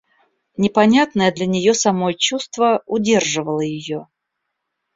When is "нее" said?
1.45-1.75